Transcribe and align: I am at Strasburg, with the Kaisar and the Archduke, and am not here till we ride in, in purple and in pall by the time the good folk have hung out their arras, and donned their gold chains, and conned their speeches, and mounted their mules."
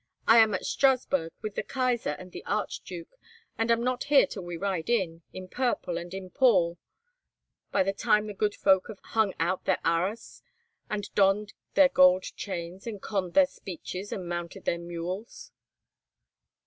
I 0.27 0.39
am 0.39 0.55
at 0.55 0.65
Strasburg, 0.65 1.31
with 1.43 1.53
the 1.53 1.61
Kaisar 1.61 2.15
and 2.17 2.31
the 2.31 2.43
Archduke, 2.45 3.19
and 3.55 3.69
am 3.69 3.83
not 3.83 4.05
here 4.05 4.25
till 4.25 4.41
we 4.43 4.57
ride 4.57 4.89
in, 4.89 5.21
in 5.31 5.47
purple 5.47 5.99
and 5.99 6.11
in 6.11 6.31
pall 6.31 6.79
by 7.71 7.83
the 7.83 7.93
time 7.93 8.25
the 8.25 8.33
good 8.33 8.55
folk 8.55 8.87
have 8.87 8.97
hung 9.03 9.35
out 9.39 9.65
their 9.65 9.77
arras, 9.85 10.41
and 10.89 11.13
donned 11.13 11.53
their 11.75 11.89
gold 11.89 12.23
chains, 12.35 12.87
and 12.87 12.99
conned 12.99 13.35
their 13.35 13.45
speeches, 13.45 14.11
and 14.11 14.27
mounted 14.27 14.65
their 14.65 14.79
mules." 14.79 15.51